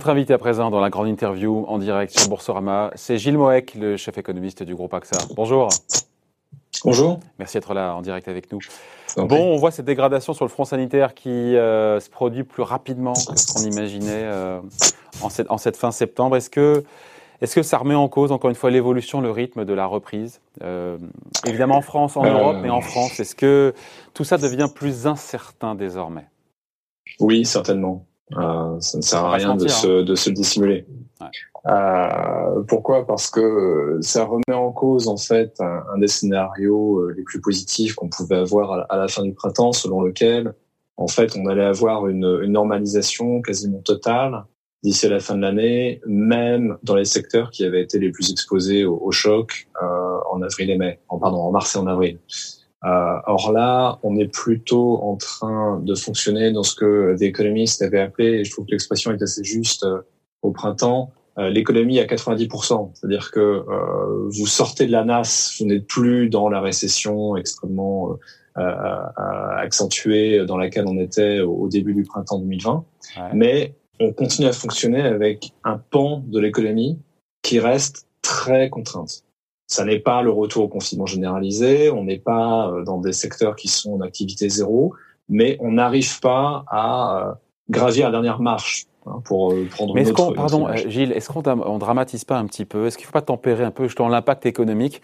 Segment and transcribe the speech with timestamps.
[0.00, 3.74] Votre invité à présent dans la grande interview en direct sur Boursorama, c'est Gilles Moek,
[3.74, 5.18] le chef économiste du groupe AXA.
[5.36, 5.68] Bonjour.
[6.82, 7.20] Bonjour.
[7.38, 8.60] Merci d'être là en direct avec nous.
[9.18, 13.12] Bon, on voit cette dégradation sur le front sanitaire qui euh, se produit plus rapidement
[13.12, 14.60] que ce qu'on imaginait euh,
[15.20, 16.34] en, cette, en, cette, fin septembre.
[16.38, 16.82] Est-ce que,
[17.42, 20.40] est que ça remet en cause, encore une fois, l'évolution, le rythme de la reprise
[20.62, 20.96] euh,
[21.46, 23.74] Évidemment en France, en Europe, mais en France, est-ce que
[24.14, 26.24] tout ça devient plus incertain désormais?
[27.20, 28.06] Oui, certainement.
[28.36, 30.02] Euh, ça ne sert à rien de, se, hein.
[30.02, 30.86] de se dissimuler.
[31.20, 31.26] Ouais.
[31.66, 33.06] Euh, pourquoi?
[33.06, 37.40] Parce que ça remet en cause en fait un, un des scénarios euh, les plus
[37.40, 40.54] positifs qu'on pouvait avoir à, à, la fin du printemps, selon lequel
[40.96, 44.44] en fait on allait avoir une, une normalisation quasiment totale
[44.82, 48.30] d'ici à la fin de l'année, même dans les secteurs qui avaient été les plus
[48.30, 51.86] exposés au, au choc euh, en avril et mai, en, pardon, en mars et en
[51.86, 52.18] avril.
[52.84, 57.82] Euh, or là, on est plutôt en train de fonctionner dans ce que des économistes
[57.82, 60.00] avaient appelé, et je trouve que l'expression est assez juste euh,
[60.42, 62.92] au printemps, euh, l'économie à 90%.
[62.94, 68.16] C'est-à-dire que euh, vous sortez de la NAS, vous n'êtes plus dans la récession extrêmement
[68.56, 72.84] accentuée dans laquelle on était au, début du printemps 2020,
[73.16, 73.22] ouais.
[73.32, 76.98] mais on continue à fonctionner avec un pan de l'économie
[77.42, 79.24] qui reste très contrainte.
[79.70, 83.54] Ça n'est pas le retour au confinement généralisé, on n'est pas euh, dans des secteurs
[83.54, 84.94] qui sont en activité zéro,
[85.28, 87.32] mais on n'arrive pas à euh,
[87.68, 91.44] gravir la dernière marche hein, pour euh, prendre mais une autre, pardon, Gilles, est-ce qu'on
[91.46, 92.86] on dramatise pas un petit peu?
[92.86, 95.02] Est-ce qu'il ne faut pas tempérer un peu justement l'impact économique?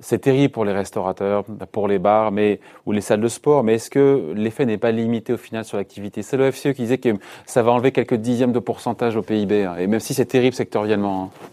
[0.00, 3.62] C'est terrible pour les restaurateurs, pour les bars, mais ou les salles de sport.
[3.62, 6.22] Mais est-ce que l'effet n'est pas limité au final sur l'activité?
[6.22, 7.10] C'est le FCE qui disait que
[7.46, 10.56] ça va enlever quelques dixièmes de pourcentage au PIB, hein, et même si c'est terrible
[10.56, 11.30] sectoriellement.
[11.32, 11.48] Hein.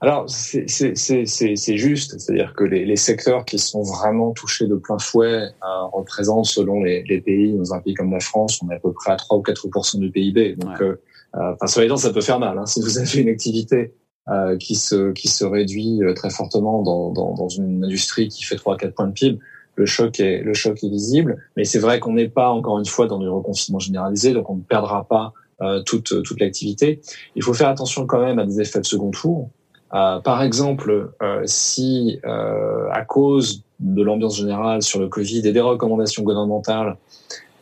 [0.00, 5.26] Alors, c'est juste, c'est-à-dire que les, les, secteurs qui sont vraiment touchés de plein fouet
[5.26, 8.78] euh, représentent, selon les, les, pays, dans un pays comme la France, on est à
[8.78, 10.56] peu près à 3 ou 4% du PIB.
[10.56, 10.86] Donc, ouais.
[10.86, 12.58] euh, enfin, les dents, ça peut faire mal.
[12.58, 12.66] Hein.
[12.66, 13.94] Si vous avez une activité
[14.28, 18.42] euh, qui se qui se réduit euh, très fortement dans, dans, dans une industrie qui
[18.42, 19.38] fait 3 à 4 points de PIB,
[19.76, 21.36] le choc est le choc est visible.
[21.56, 24.56] Mais c'est vrai qu'on n'est pas encore une fois dans du reconfinement généralisé, donc on
[24.56, 27.00] ne perdra pas euh, toute toute l'activité.
[27.36, 29.48] Il faut faire attention quand même à des effets de second tour.
[29.96, 35.52] Euh, par exemple, euh, si euh, à cause de l'ambiance générale sur le Covid et
[35.52, 36.96] des recommandations gouvernementales,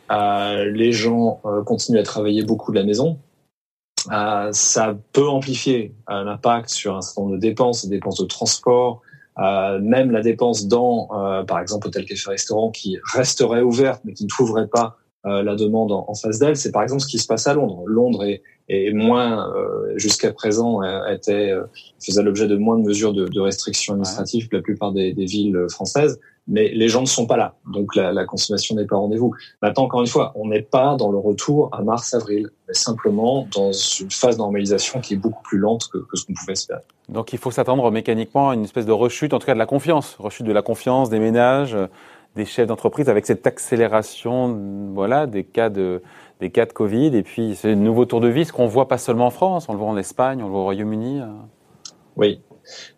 [0.09, 3.17] les gens continuent à travailler beaucoup de la maison,
[4.51, 9.01] ça peut amplifier l'impact sur un certain nombre de dépenses, des dépenses de transport,
[9.35, 11.09] même la dépense dans,
[11.47, 15.91] par exemple, hôtel, café, restaurant qui resterait ouverte mais qui ne trouverait pas la demande
[15.91, 16.55] en, en face d'elle.
[16.55, 17.83] C'est par exemple ce qui se passe à Londres.
[17.87, 21.63] Londres est et moins euh, jusqu'à présent euh, était euh,
[22.03, 25.25] faisait l'objet de moins de mesures de, de restrictions administratives que la plupart des, des,
[25.25, 26.19] villes françaises.
[26.47, 29.33] Mais les gens ne sont pas là, donc la, la consommation n'est pas au rendez-vous.
[29.63, 33.71] Maintenant, encore une fois, on n'est pas dans le retour à mars-avril, mais simplement dans
[33.71, 36.81] une phase de normalisation qui est beaucoup plus lente que, que ce qu'on pouvait espérer.
[37.09, 39.65] Donc, il faut s'attendre mécaniquement à une espèce de rechute, en tout cas de la
[39.65, 41.75] confiance, rechute de la confiance des ménages,
[42.35, 46.01] des chefs d'entreprise, avec cette accélération, voilà, des cas de
[46.39, 47.15] des cas de Covid.
[47.15, 49.79] Et puis, un nouveau tour de vis qu'on voit pas seulement en France, on le
[49.79, 51.21] voit en Espagne, on le voit au Royaume-Uni.
[51.21, 51.25] Euh.
[52.15, 52.41] Oui.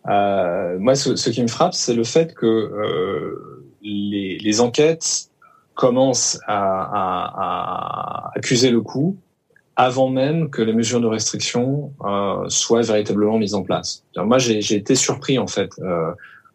[0.07, 5.29] Euh, moi, ce, ce, qui me frappe, c'est le fait que euh, les, enquêtes
[5.73, 9.17] commencent à, accuser le coup
[9.75, 11.93] avant même que les mesures de restriction
[12.47, 14.03] soient véritablement mises en place.
[14.15, 15.69] moi, j'ai été surpris en fait.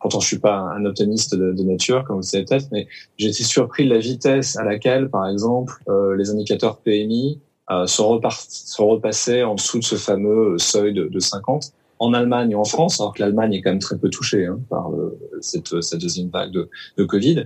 [0.03, 2.89] Euh, pourtant je suis pas un optimiste de, nature, comme vous le savez peut-être, mais
[3.19, 7.41] j'ai été surpris de la vitesse à laquelle, par exemple, euh, les indicateurs PMI
[7.71, 12.51] euh, sont, sont, repassés en dessous de ce fameux seuil de, de, 50 en Allemagne
[12.51, 15.17] et en France, alors que l'Allemagne est quand même très peu touchée hein, par le,
[15.41, 17.45] cette, cette, deuxième vague de, de Covid.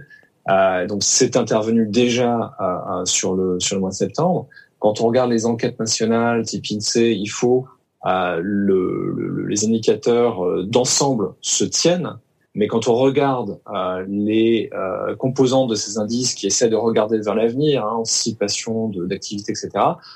[0.49, 4.47] Euh, donc c'est intervenu déjà euh, sur le sur le mois de septembre.
[4.79, 7.67] Quand on regarde les enquêtes nationales type INSEE, il faut
[8.07, 12.19] euh, le, le, les indicateurs euh, d'ensemble se tiennent
[12.57, 17.19] mais quand on regarde euh, les euh, composants de ces indices qui essaient de regarder
[17.19, 19.71] vers l'avenir, hein, anticipation d'activité, etc.,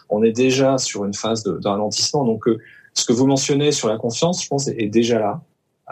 [0.09, 2.25] on est déjà sur une phase de ralentissement.
[2.25, 2.59] Donc, euh,
[2.95, 5.43] ce que vous mentionnez sur la confiance, je pense, est, est déjà là,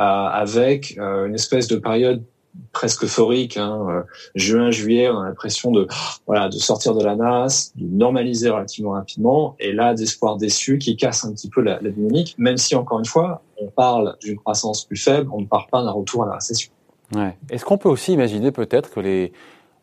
[0.01, 2.25] euh, avec euh, une espèce de période
[2.73, 3.57] presque euphorique.
[3.57, 4.03] Hein, euh,
[4.35, 5.87] juin, juillet, on a l'impression de
[6.27, 10.97] voilà de sortir de la NAS, de normaliser relativement rapidement, et là d'espoir déçu qui
[10.97, 14.85] casse un petit peu la, dynamique, même si encore une fois on parle d'une croissance
[14.85, 16.71] plus faible, on ne parle pas d'un retour à la récession.
[17.15, 17.37] Ouais.
[17.51, 19.33] Est-ce qu'on peut aussi imaginer peut-être que les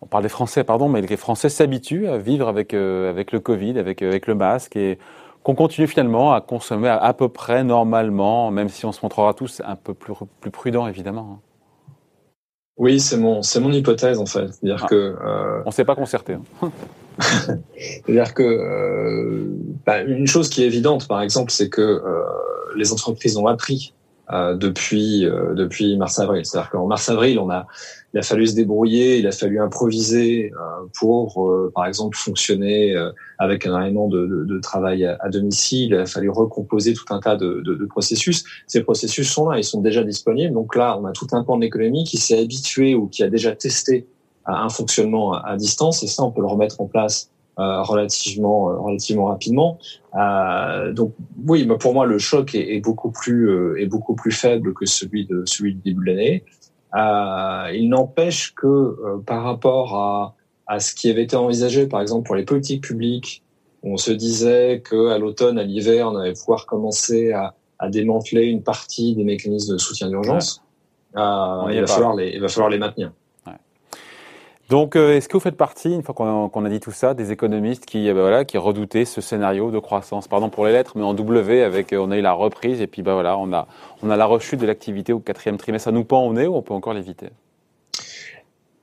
[0.02, 3.40] on parle des Français, pardon, mais les Français s'habituent à vivre avec euh, avec le
[3.40, 5.00] Covid, avec euh, avec le masque et
[5.42, 9.34] qu'on continue finalement à consommer à, à, peu près normalement, même si on se montrera
[9.34, 11.40] tous un peu plus, plus prudent évidemment.
[12.78, 14.48] Oui, c'est mon, c'est mon hypothèse en fait.
[14.52, 14.88] C'est-à-dire ah.
[14.88, 16.34] que euh, on ne s'est pas concerté.
[16.62, 16.72] Hein.
[17.78, 19.48] C'est-à-dire que
[19.86, 22.02] bah, une chose qui est évidente, par exemple, c'est que
[22.76, 23.94] les entreprises ont appris
[24.32, 26.44] euh, depuis euh, depuis mars avril.
[26.46, 27.68] C'est-à-dire qu'en mars avril, on a
[28.14, 32.96] il a fallu se débrouiller, il a fallu improviser euh, pour, par exemple, fonctionner
[33.40, 35.90] avec un élément de, de, de, travail à, domicile.
[35.90, 38.46] Il a fallu recomposer tout un tas de, de, processus.
[38.68, 40.54] Ces processus sont là, ils sont déjà disponibles.
[40.54, 43.30] Donc là, on a tout un pan de l'économie qui s'est habitué ou qui a
[43.30, 44.08] déjà testé
[44.46, 48.70] à un fonctionnement à distance, et ça, on peut le remettre en place euh, relativement
[48.70, 49.80] euh, relativement rapidement.
[50.16, 51.14] Euh, donc
[51.48, 54.74] oui, mais pour moi le choc est, est beaucoup plus euh, est beaucoup plus faible
[54.74, 56.44] que celui de celui du début de l'année.
[57.74, 60.36] il n'empêche que par rapport à
[60.68, 63.44] à ce qui avait été envisagé, par exemple pour les politiques publiques,
[63.84, 68.46] on se disait que à l'automne, à l'hiver, on allait pouvoir commencer à, à démanteler
[68.48, 70.62] une partie des mécanismes de soutien d'urgence.
[71.14, 73.12] il va falloir les il va falloir les maintenir.
[74.70, 77.32] Donc, euh, est-ce que vous faites partie, une fois qu'on a, dit tout ça, des
[77.32, 81.14] économistes qui, bah, qui redoutaient ce scénario de croissance, pardon pour les lettres, mais en
[81.14, 83.68] W, avec euh, on a eu la reprise et puis bah voilà, on a,
[84.02, 85.86] la rechute de l'activité au quatrième trimestre.
[85.86, 87.28] Ça nous pend au nez ou on peut encore l'éviter?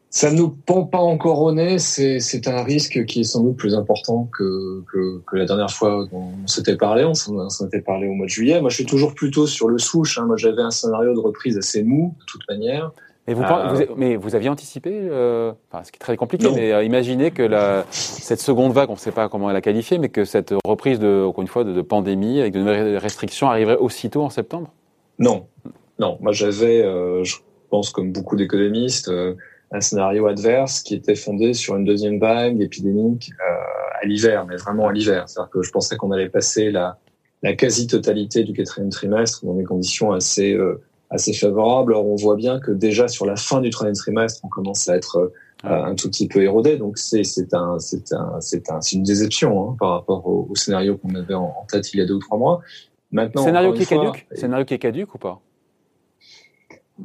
[0.09, 3.75] Ça nous pend pas encore au nez, c'est un risque qui est sans doute plus
[3.75, 4.85] important que
[5.33, 7.03] la dernière fois dont on s'était parlé.
[7.05, 8.61] On s'en était parlé au mois de juillet.
[8.61, 10.19] Moi, je suis toujours plutôt sur le souche.
[10.19, 10.27] Hein.
[10.27, 12.93] Moi, j'avais un scénario de reprise assez mou, de toute manière.
[13.29, 16.73] Mais vous, euh, mais vous aviez anticipé, euh, enfin, ce qui est très compliqué, mais
[16.73, 19.99] euh, imaginez que la, cette seconde vague, on ne sait pas comment elle a qualifié,
[19.99, 23.77] mais que cette reprise de, encore une fois, de, pandémie avec de nouvelles restrictions arriverait
[23.77, 24.73] aussitôt en septembre?
[25.21, 25.47] Non,
[26.01, 26.19] non.
[26.21, 26.83] Moi, j'avais,
[27.23, 27.37] je
[27.71, 29.11] pense, comme beaucoup d'économistes,
[29.71, 33.31] un scénario adverse qui était fondé sur une deuxième vague épidémique
[34.01, 35.29] à l'hiver, mais vraiment à l'hiver.
[35.29, 36.99] C'est-à-dire que je pensais qu'on allait passer la,
[37.43, 40.59] la quasi-totalité du quatrième trimestre dans des conditions assez
[41.13, 41.93] assez favorable.
[41.93, 44.97] Alors on voit bien que déjà sur la fin du troisième trimestre, on commence à
[44.97, 45.33] être
[45.65, 46.77] euh, un tout petit peu érodé.
[46.77, 50.55] Donc c'est c'est un c'est un c'est un c'est une déception hein, par rapport au,
[50.57, 52.61] scénario qu'on avait en, tête il y a deux ou trois mois.
[53.13, 55.41] Maintenant scénario qui est caduque, scénario qui est caduque ou pas?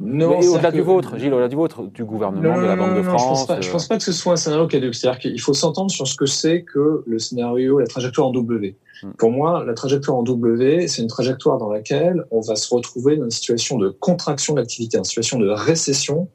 [0.00, 3.22] Non, au-delà du vôtre, Gilles, au-delà du vôtre, du gouvernement, de la Banque de France.
[3.22, 4.94] Je pense, pas, je pense pas que ce soit un scénario caduque.
[4.94, 8.76] C'est-à-dire qu'il faut s'entendre sur ce que c'est que le scénario, la trajectoire en W.
[9.02, 9.10] Hmm.
[9.18, 13.16] Pour moi, la trajectoire en W, c'est une trajectoire dans laquelle on va se retrouver
[13.16, 16.28] dans une situation de contraction de l'activité, une situation de récession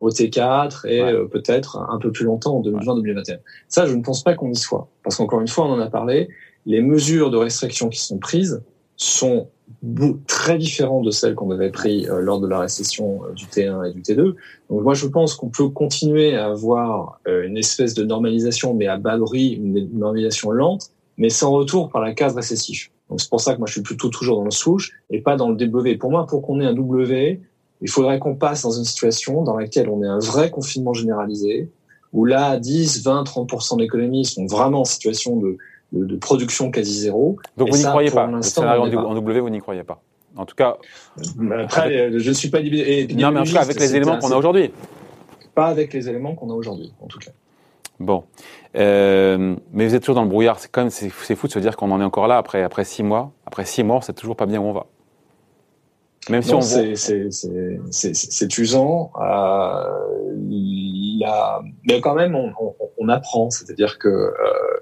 [0.00, 3.38] au T4 et euh, peut-être un peu plus longtemps en 2020-2021.
[3.68, 4.88] Ça, je ne pense pas qu'on y soit.
[5.02, 6.28] Parce qu'encore une fois, on en a parlé,
[6.66, 8.62] les mesures de restriction qui sont prises
[8.96, 9.48] sont
[10.26, 13.88] très différent de celles qu'on avait pris euh, lors de la récession euh, du T1
[13.88, 14.34] et du T2.
[14.70, 18.86] Donc moi je pense qu'on peut continuer à avoir euh, une espèce de normalisation, mais
[18.86, 22.88] à bas bruit, une normalisation lente, mais sans retour par la case récessive.
[23.10, 25.36] Donc c'est pour ça que moi je suis plutôt toujours dans le souche et pas
[25.36, 25.96] dans le W.
[25.96, 27.40] Pour moi, pour qu'on ait un W,
[27.80, 31.70] il faudrait qu'on passe dans une situation dans laquelle on ait un vrai confinement généralisé,
[32.12, 35.58] où là 10, 20, 30% de l'économie sont vraiment en situation de
[35.94, 37.36] de, production quasi zéro.
[37.56, 40.02] Donc vous n'y croyez pas Le scénario en W, vous n'y croyez pas
[40.36, 40.76] En tout cas.
[41.58, 42.60] Après, je ne suis pas.
[42.60, 44.70] Non, mais en tout cas, avec les éléments qu'on a aujourd'hui.
[45.54, 47.30] Pas avec les éléments qu'on a aujourd'hui, en tout cas.
[48.00, 48.24] Bon.
[48.76, 50.58] Euh, mais vous êtes toujours dans le brouillard.
[50.58, 52.84] C'est quand même c'est, fou de se dire qu'on en est encore là après, après
[52.84, 53.32] six mois.
[53.46, 54.86] Après six mois, on sait toujours pas bien où on va.
[56.30, 59.12] Même si on c'est, usant.
[59.20, 59.84] Euh,
[60.50, 61.62] il a...
[61.86, 63.50] Mais quand même, on, on, on apprend.
[63.50, 64.78] C'est-à-dire que euh, euh,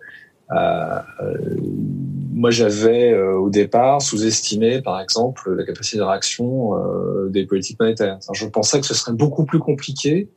[2.32, 7.78] moi, j'avais euh, au départ sous-estimé, par exemple, la capacité de réaction euh, des politiques
[7.78, 8.18] monétaires.
[8.32, 10.30] je pensais que ce serait beaucoup plus compliqué,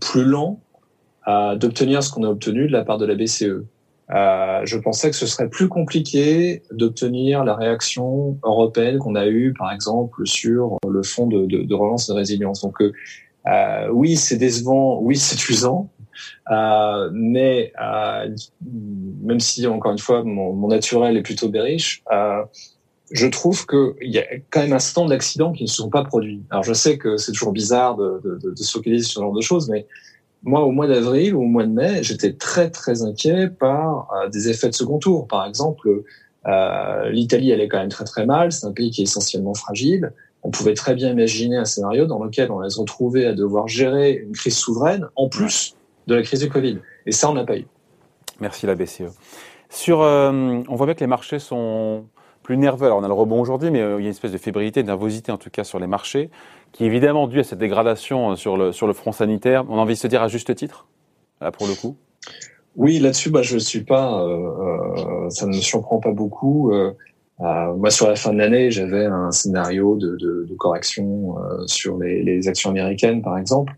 [0.00, 0.60] plus lent,
[1.56, 3.64] d'obtenir ce qu'on a obtenu de la part de la BCE.
[4.12, 9.54] Euh, je pensais que ce serait plus compliqué d'obtenir la réaction européenne qu'on a eue,
[9.56, 12.62] par exemple, sur le fonds de, de, de relance de résilience.
[12.62, 15.99] Donc, euh, oui, c'est décevant, oui, c'est usant, euh,
[17.12, 18.34] mais euh,
[19.22, 22.42] même si, encore une fois, mon, naturel est plutôt bearish, euh,
[23.10, 25.90] je trouve qu'il y a quand même un certain nombre d'accidents qui ne se sont
[25.90, 26.42] pas produits.
[26.50, 29.68] Alors je sais que c'est toujours bizarre de, se focaliser sur ce genre de choses,
[29.68, 29.86] mais
[30.42, 34.28] moi, au mois d'avril ou au mois de mai, j'étais très très inquiet par euh,
[34.28, 35.26] des effets de second tour.
[35.26, 36.02] Par exemple,
[36.46, 38.52] euh, l'Italie allait quand même très très mal.
[38.52, 40.12] C'est un pays qui est essentiellement fragile.
[40.42, 43.68] On pouvait très bien imaginer un scénario dans lequel on allait se retrouver à devoir
[43.68, 45.76] gérer une crise souveraine en plus
[46.10, 46.78] de la crise du Covid.
[47.06, 47.66] Et ça, on n'a pas eu.
[48.40, 49.04] Merci la BCE.
[49.68, 52.04] Sur, euh, on voit bien que les marchés sont
[52.42, 52.86] plus nerveux.
[52.86, 54.82] Alors on a le rebond aujourd'hui, mais euh, il y a une espèce de fébrilité,
[54.82, 56.30] de nervosité en tout cas sur les marchés,
[56.72, 59.64] qui est évidemment due à cette dégradation euh, sur le, sur le front sanitaire.
[59.68, 60.86] On a envie de se dire à juste titre,
[61.40, 61.96] là pour le coup?
[62.76, 64.24] Oui, là-dessus, bah, je ne suis pas,
[65.28, 66.72] ça ne me surprend pas beaucoup.
[67.40, 71.34] moi, sur la fin de l'année, j'avais un scénario de, de, de correction
[71.66, 73.74] sur les, les, actions américaines, par exemple.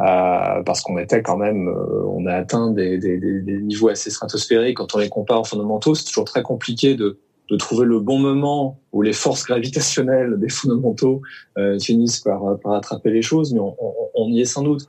[0.00, 4.10] Euh, parce qu'on était quand même, euh, on a atteint des, des, des, niveaux assez
[4.10, 4.78] stratosphériques.
[4.78, 7.18] Quand on les compare aux fondamentaux, c'est toujours très compliqué de,
[7.50, 11.22] de trouver le bon moment où les forces gravitationnelles des fondamentaux
[11.58, 14.86] euh, finissent par, par attraper les choses, mais on, on, on y est sans doute.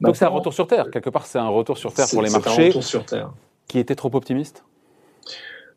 [0.00, 2.30] Donc c'est un retour sur Terre, quelque part c'est un retour sur Terre pour les
[2.30, 2.64] marchés.
[2.64, 3.32] Un retour sur Terre.
[3.66, 4.64] Qui était trop optimiste?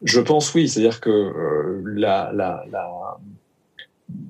[0.03, 3.17] Je pense oui, c'est-à-dire que euh, la, la, la,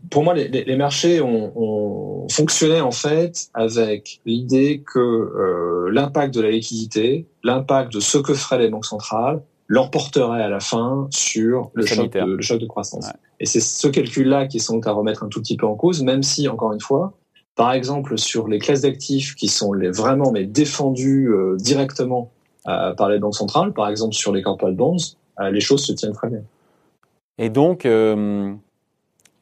[0.09, 6.33] pour moi, les, les marchés ont, ont, fonctionné en fait avec l'idée que euh, l'impact
[6.33, 11.07] de la liquidité, l'impact de ce que feraient les banques centrales, l'emporterait à la fin
[11.11, 13.07] sur le, choc de, le choc de, croissance.
[13.39, 16.21] Et c'est ce calcul-là qui sont à remettre un tout petit peu en cause, même
[16.21, 17.13] si, encore une fois,
[17.55, 22.31] par exemple, sur les classes d'actifs qui sont les vraiment mais défendues euh, directement
[22.67, 24.97] euh, par les banques centrales, par exemple sur les corporate bonds,
[25.51, 26.41] les choses se tiennent très bien.
[27.37, 27.87] Et donc,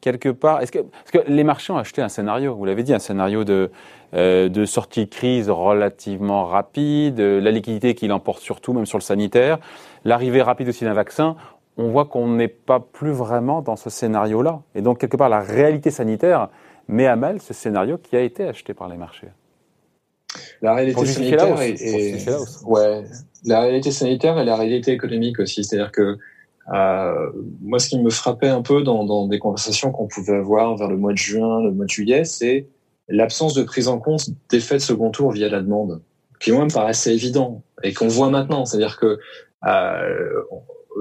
[0.00, 2.94] quelque part, est-ce que, parce que les marchés ont acheté un scénario, vous l'avez dit,
[2.94, 3.70] un scénario de,
[4.14, 9.02] euh, de sortie de crise relativement rapide, la liquidité qui l'emporte surtout, même sur le
[9.02, 9.58] sanitaire,
[10.04, 11.36] l'arrivée rapide aussi d'un vaccin.
[11.76, 14.62] On voit qu'on n'est pas plus vraiment dans ce scénario-là.
[14.74, 16.48] Et donc, quelque part, la réalité sanitaire
[16.88, 19.28] met à mal ce scénario qui a été acheté par les marchés.
[20.60, 21.56] La réalité sanitaire
[22.66, 23.04] ouais,
[23.44, 25.64] la réalité sanitaire et la réalité économique aussi.
[25.64, 26.18] C'est-à-dire que
[26.74, 27.30] euh,
[27.62, 30.88] moi, ce qui me frappait un peu dans, dans des conversations qu'on pouvait avoir vers
[30.88, 32.66] le mois de juin, le mois de juillet, c'est
[33.08, 36.02] l'absence de prise en compte d'effets de second tour via la demande,
[36.40, 38.66] qui moi me paraissait évident et qu'on voit maintenant.
[38.66, 39.18] C'est-à-dire que
[39.66, 40.42] euh,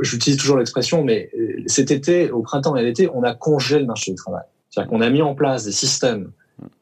[0.02, 1.32] j'utilise toujours l'expression, mais
[1.66, 4.46] cet été, au printemps et l'été, on a congelé le marché du travail.
[4.70, 6.32] C'est-à-dire qu'on a mis en place des systèmes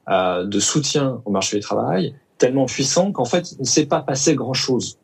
[0.10, 4.02] euh, de soutien au marché du travail tellement puissants qu'en fait, il ne s'est pas
[4.02, 4.98] passé grand-chose.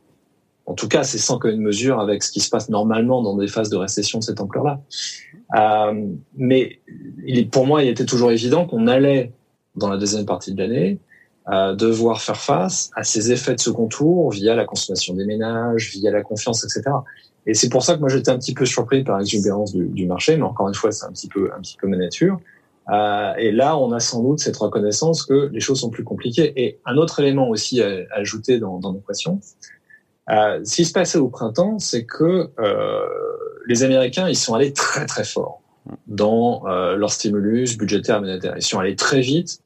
[0.65, 3.48] En tout cas, c'est sans commune mesure avec ce qui se passe normalement dans des
[3.48, 4.80] phases de récession de cette ampleur-là.
[5.58, 6.80] Euh, mais
[7.25, 9.32] il, pour moi, il était toujours évident qu'on allait,
[9.75, 11.00] dans la deuxième partie de l'année,
[11.50, 15.91] euh, devoir faire face à ces effets de second tour via la consommation des ménages,
[15.91, 16.96] via la confiance, etc.
[17.48, 20.38] Et c'est pour ça que moi j'étais un petit peu surpris par l'exubérance du, marché,
[20.38, 22.39] mais encore une fois, c'est un petit peu un petit peu ma nature.
[22.89, 26.53] Euh, et là, on a sans doute cette reconnaissance que les choses sont plus compliquées.
[26.56, 29.39] Et un autre élément aussi à, à ajouter dans, dans l'équation,
[30.30, 33.00] euh, ce qui se passait au printemps, c'est que euh,
[33.68, 35.62] les Américains, ils sont allés très très fort
[36.08, 38.54] dans euh, leur stimulus budgétaire monétaire.
[38.56, 39.60] Ils sont allés très vite.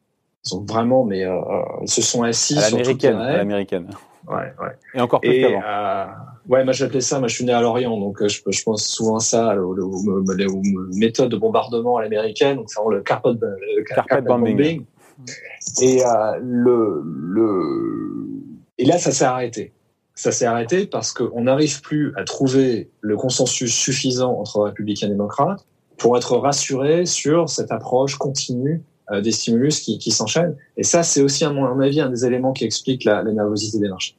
[0.46, 1.40] Ils sont vraiment, mais euh,
[1.82, 3.18] ils se sont assis à l'américaine.
[3.18, 3.88] À l'américaine.
[4.28, 4.72] Ouais, ouais.
[4.94, 5.62] Et encore plus qu'avant.
[5.68, 6.06] Euh,
[6.48, 7.20] ouais, moi j'appelais ça.
[7.20, 10.48] Moi, je suis né à Lorient, donc je, je pense souvent à ça, les
[10.96, 14.58] méthodes de bombardement à l'américaine, donc c'est vraiment le carpet, le carpet, bombing.
[14.58, 14.86] bombing.
[15.82, 16.02] Et
[16.42, 18.26] le le
[18.78, 19.74] et là, ça s'est arrêté
[20.16, 25.10] ça s'est arrêté parce qu'on n'arrive plus à trouver le consensus suffisant entre républicains et
[25.10, 25.66] démocrates
[25.98, 28.82] pour être rassuré sur cette approche continue
[29.12, 30.56] euh, des stimulus qui, qui s'enchaînent.
[30.78, 33.80] Et ça, c'est aussi, à mon avis, un des éléments qui explique la, la nervosité
[33.80, 34.16] des marchés.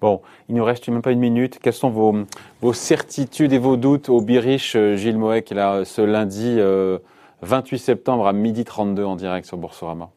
[0.00, 1.58] Bon, il nous reste même pas une minute.
[1.62, 2.14] Quelles sont vos,
[2.60, 6.98] vos certitudes et vos doutes au Biriche, euh, Gilles Moët, là, ce lundi euh,
[7.42, 10.10] 28 septembre à midi 32 en direct sur Boursorama?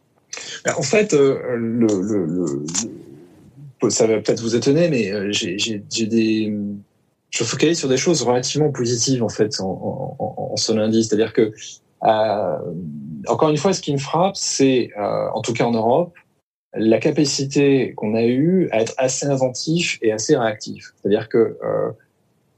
[0.66, 2.64] Ben, En fait, euh, le, le, le
[3.88, 6.54] ça va peut-être vous étonner, mais euh, j'ai des,
[7.30, 11.34] je focalise sur des choses relativement positives en fait en, en, en ce lundi, c'est-à-dire
[11.34, 11.54] que
[12.04, 12.58] euh,
[13.28, 16.14] encore une fois, ce qui me frappe, c'est euh, en tout cas en Europe,
[16.74, 20.94] la capacité qu'on a eue à être assez inventif et assez réactif.
[20.96, 21.92] C'est-à-dire que euh,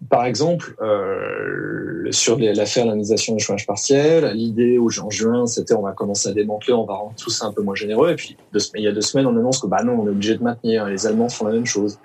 [0.09, 5.91] par exemple, euh, sur la fertilisation du chômage partiel, l'idée en juin, c'était on va
[5.91, 8.11] commencer à démanteler, on va rendre tout ça un peu moins généreux.
[8.11, 8.35] Et puis,
[8.75, 10.85] il y a deux semaines, on annonce que bah non, on est obligé de maintenir.
[10.87, 11.99] Les Allemands font la même chose.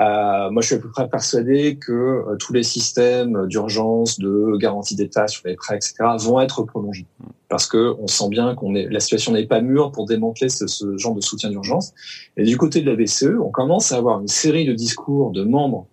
[0.00, 4.56] Euh, moi, je suis à peu près persuadé que euh, tous les systèmes d'urgence, de
[4.56, 7.06] garantie d'État sur les prêts, etc., vont être prolongés
[7.48, 10.96] parce que on sent bien qu'on est la situation n'est pas mûre pour démanteler ce,
[10.96, 11.94] genre de soutien d'urgence.
[12.36, 15.44] Et du côté de la BCE, on commence à avoir une série de discours de
[15.44, 15.86] membres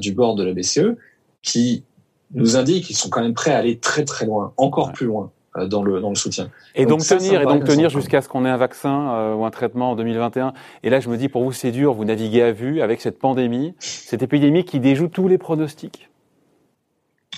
[0.00, 0.96] du bord de la BCE
[1.42, 1.84] qui
[2.34, 5.30] nous indiquent qu'ils sont quand même prêts à aller très très loin, encore plus loin
[5.56, 6.50] euh, dans le dans le soutien.
[6.74, 9.50] Et donc, tenir et donc tenir jusqu'à ce qu'on ait un vaccin euh, ou un
[9.50, 10.52] traitement en 2021.
[10.82, 13.18] Et là, je me dis pour vous c'est dur, vous naviguez à vue avec cette
[13.18, 16.10] pandémie, cette épidémie qui déjoue tous les pronostics.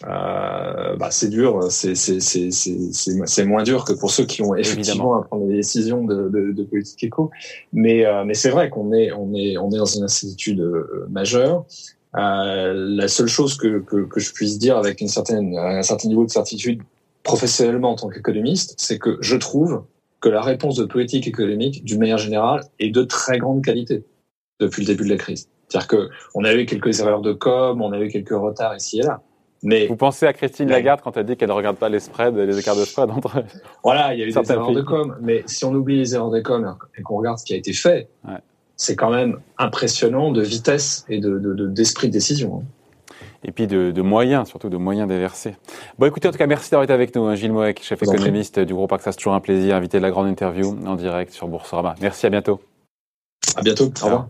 [0.07, 5.25] Euh, bah, c'est dur, c'est c'est moins dur que pour ceux qui ont effectivement à
[5.25, 7.33] prendre des décisions de, de, de politique éco,
[7.73, 10.65] mais euh, mais c'est vrai qu'on est on est on est dans une incertitude
[11.11, 11.65] majeure.
[12.17, 16.09] Euh, la seule chose que, que, que, je puisse dire avec une certaine, un certain
[16.09, 16.83] niveau de certitude
[17.23, 19.85] professionnellement en tant qu'économiste, c'est que je trouve
[20.21, 24.05] que la réponse de politique économique, d'une manière générale, est de très grande qualité
[24.59, 25.49] depuis le début de la crise.
[25.69, 29.01] C'est-à-dire que on a eu quelques erreurs de com, on a eu quelques retards ici
[29.01, 29.21] et là.
[29.63, 32.37] Mais vous pensez à Christine Lagarde quand elle dit qu'elle ne regarde pas les spreads,
[32.37, 33.45] les écarts de spread entre
[33.85, 36.31] Voilà, il y a eu des erreurs de com, mais si on oublie les erreurs
[36.31, 38.39] de com et qu'on regarde ce qui a été fait, ouais
[38.79, 42.63] c'est quand même impressionnant de vitesse et de, d'esprit de, décision.
[42.63, 42.67] Hein.
[43.45, 45.57] Et puis de, moyens, surtout de moyens déversés.
[45.99, 48.59] Bon, écoutez, en tout cas, merci d'avoir été avec nous, hein, Gilles Moek, chef économiste
[48.59, 49.13] du groupe AXA.
[49.13, 51.95] C'est toujours un plaisir, invité de la grande interview en direct sur Boursorama.
[52.01, 52.61] Merci, à bientôt.
[53.57, 53.93] À bientôt.
[54.03, 54.29] Au revoir.